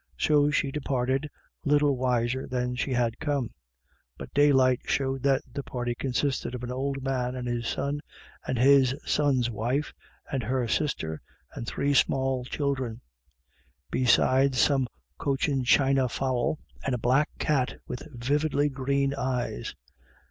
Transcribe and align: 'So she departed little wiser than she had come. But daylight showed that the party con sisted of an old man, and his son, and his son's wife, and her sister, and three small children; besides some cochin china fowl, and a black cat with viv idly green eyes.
'So 0.16 0.50
she 0.50 0.70
departed 0.72 1.28
little 1.62 1.94
wiser 1.98 2.46
than 2.46 2.74
she 2.74 2.94
had 2.94 3.18
come. 3.18 3.50
But 4.16 4.32
daylight 4.32 4.80
showed 4.86 5.22
that 5.24 5.42
the 5.52 5.62
party 5.62 5.94
con 5.94 6.12
sisted 6.12 6.54
of 6.54 6.62
an 6.62 6.70
old 6.72 7.02
man, 7.02 7.34
and 7.34 7.46
his 7.46 7.66
son, 7.68 8.00
and 8.46 8.58
his 8.58 8.94
son's 9.04 9.50
wife, 9.50 9.92
and 10.32 10.42
her 10.42 10.66
sister, 10.68 11.20
and 11.52 11.66
three 11.66 11.92
small 11.92 12.46
children; 12.46 13.02
besides 13.90 14.58
some 14.58 14.88
cochin 15.18 15.64
china 15.64 16.08
fowl, 16.08 16.60
and 16.86 16.94
a 16.94 16.98
black 16.98 17.28
cat 17.38 17.78
with 17.86 18.08
viv 18.10 18.42
idly 18.46 18.70
green 18.70 19.12
eyes. 19.12 19.74